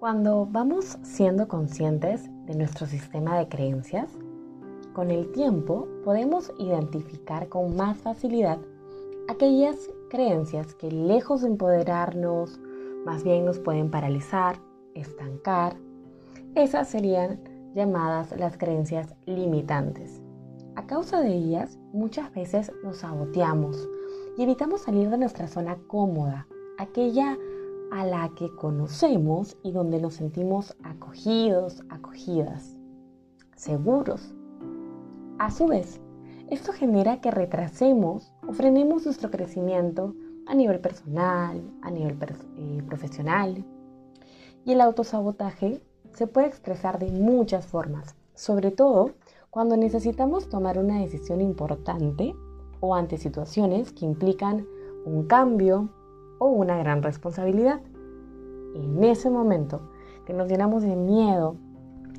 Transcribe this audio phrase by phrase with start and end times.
[0.00, 4.10] Cuando vamos siendo conscientes de nuestro sistema de creencias,
[4.94, 8.58] con el tiempo podemos identificar con más facilidad
[9.28, 9.76] aquellas
[10.08, 12.58] creencias que lejos de empoderarnos,
[13.04, 14.56] más bien nos pueden paralizar,
[14.94, 15.76] estancar.
[16.54, 17.38] Esas serían
[17.74, 20.22] llamadas las creencias limitantes.
[20.76, 23.86] A causa de ellas, muchas veces nos saboteamos
[24.38, 26.46] y evitamos salir de nuestra zona cómoda,
[26.78, 27.36] aquella
[27.90, 32.76] a la que conocemos y donde nos sentimos acogidos, acogidas,
[33.56, 34.34] seguros.
[35.38, 36.00] A su vez,
[36.48, 40.14] esto genera que retrasemos o frenemos nuestro crecimiento
[40.46, 42.18] a nivel personal, a nivel
[42.56, 43.64] eh, profesional.
[44.64, 45.80] Y el autosabotaje
[46.12, 49.12] se puede expresar de muchas formas, sobre todo
[49.50, 52.34] cuando necesitamos tomar una decisión importante
[52.80, 54.66] o ante situaciones que implican
[55.04, 55.90] un cambio
[56.40, 57.80] o una gran responsabilidad.
[58.74, 59.92] En ese momento
[60.26, 61.54] que nos llenamos de miedo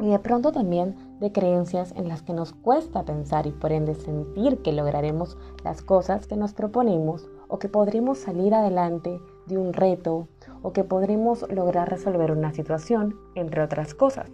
[0.00, 3.94] y de pronto también de creencias en las que nos cuesta pensar y por ende
[3.94, 9.72] sentir que lograremos las cosas que nos proponemos o que podremos salir adelante de un
[9.72, 10.28] reto
[10.62, 14.30] o que podremos lograr resolver una situación, entre otras cosas.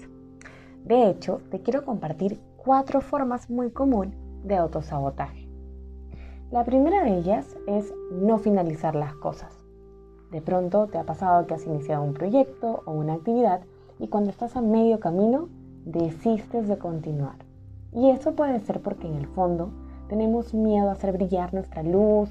[0.85, 5.49] De hecho, te quiero compartir cuatro formas muy comunes de autosabotaje.
[6.51, 9.62] La primera de ellas es no finalizar las cosas.
[10.33, 13.61] De pronto te ha pasado que has iniciado un proyecto o una actividad
[13.99, 15.51] y cuando estás a medio camino
[15.85, 17.37] desistes de continuar.
[17.93, 19.69] Y eso puede ser porque en el fondo
[20.09, 22.31] tenemos miedo a hacer brillar nuestra luz,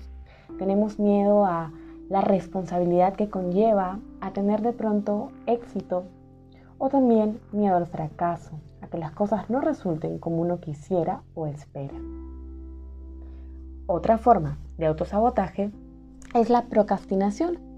[0.58, 1.72] tenemos miedo a
[2.10, 6.06] la responsabilidad que conlleva a tener de pronto éxito
[6.80, 11.46] o también miedo al fracaso, a que las cosas no resulten como uno quisiera o
[11.46, 11.94] espera.
[13.86, 15.70] Otra forma de autosabotaje
[16.34, 17.71] es la procrastinación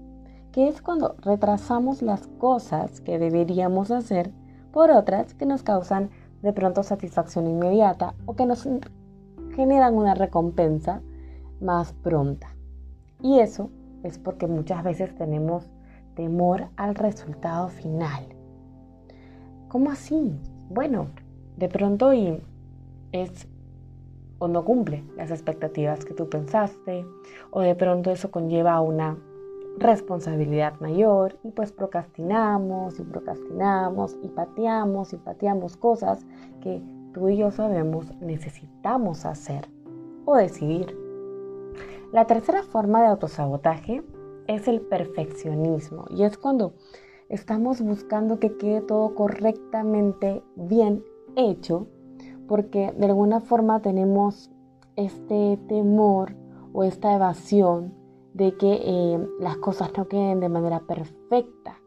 [0.54, 4.30] que es cuando retrasamos las cosas que deberíamos hacer
[4.70, 6.10] por otras que nos causan
[6.42, 8.68] de pronto satisfacción inmediata o que nos
[9.56, 11.02] generan una recompensa
[11.60, 12.54] más pronta.
[13.20, 13.70] Y eso
[14.04, 15.68] es porque muchas veces tenemos
[16.14, 18.24] temor al resultado final.
[19.66, 20.38] ¿Cómo así?
[20.68, 21.08] Bueno,
[21.56, 22.40] de pronto y
[23.10, 23.48] es
[24.38, 27.04] o no cumple las expectativas que tú pensaste,
[27.50, 29.16] o de pronto eso conlleva a una
[29.78, 36.24] responsabilidad mayor y pues procrastinamos y procrastinamos y pateamos y pateamos cosas
[36.60, 39.68] que tú y yo sabemos necesitamos hacer
[40.24, 40.96] o decidir.
[42.12, 44.02] La tercera forma de autosabotaje
[44.46, 46.74] es el perfeccionismo y es cuando
[47.28, 51.02] estamos buscando que quede todo correctamente bien
[51.34, 51.88] hecho
[52.46, 54.50] porque de alguna forma tenemos
[54.96, 56.36] este temor
[56.72, 58.03] o esta evasión
[58.34, 61.80] de que eh, las cosas no queden de manera perfecta.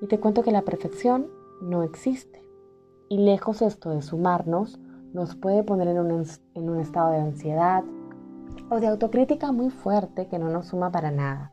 [0.00, 1.28] Y te cuento que la perfección
[1.60, 2.42] no existe.
[3.08, 4.78] Y lejos esto de sumarnos,
[5.12, 6.24] nos puede poner en un,
[6.54, 7.84] en un estado de ansiedad
[8.70, 11.52] o de autocrítica muy fuerte que no nos suma para nada.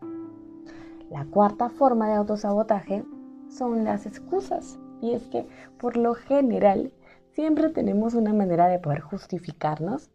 [1.10, 3.04] La cuarta forma de autosabotaje
[3.50, 4.80] son las excusas.
[5.02, 5.48] Y es que
[5.80, 6.94] por lo general
[7.32, 10.12] siempre tenemos una manera de poder justificarnos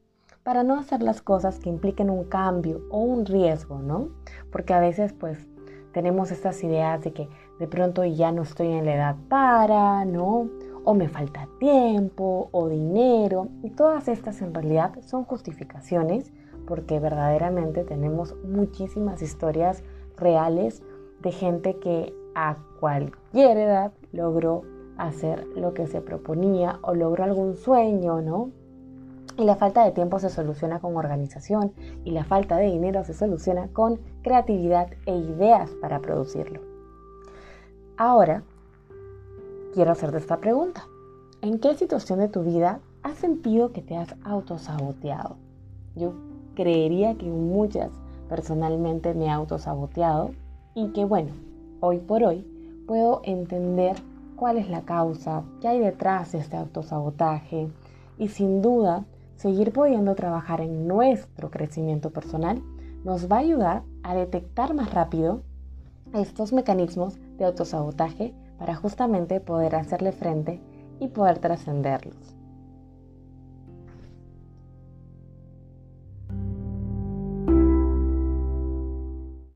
[0.47, 4.11] para no hacer las cosas que impliquen un cambio o un riesgo, ¿no?
[4.53, 5.49] Porque a veces pues
[5.91, 10.49] tenemos estas ideas de que de pronto ya no estoy en la edad para, ¿no?
[10.85, 13.49] O me falta tiempo o dinero.
[13.65, 16.33] Y todas estas en realidad son justificaciones
[16.65, 19.83] porque verdaderamente tenemos muchísimas historias
[20.17, 20.81] reales
[21.23, 24.63] de gente que a cualquier edad logró
[24.97, 28.53] hacer lo que se proponía o logró algún sueño, ¿no?
[29.39, 31.73] Y la falta de tiempo se soluciona con organización
[32.05, 36.61] y la falta de dinero se soluciona con creatividad e ideas para producirlo.
[37.99, 38.43] Ahora,
[39.75, 40.87] quiero hacerte esta pregunta.
[41.43, 45.37] ¿En qué situación de tu vida has sentido que te has autosaboteado?
[45.95, 46.15] Yo
[46.55, 47.91] creería que muchas
[48.29, 50.31] personalmente me he autosaboteado
[50.75, 51.33] y que bueno,
[51.81, 52.45] hoy por hoy
[52.87, 53.97] puedo entender
[54.37, 57.69] cuál es la causa, qué hay detrás de este autosabotaje
[58.19, 59.05] y sin duda
[59.37, 62.63] seguir pudiendo trabajar en nuestro crecimiento personal
[63.05, 65.43] nos va a ayudar a detectar más rápido
[66.15, 70.61] estos mecanismos de autosabotaje para justamente poder hacerle frente
[71.01, 72.36] y poder trascenderlos.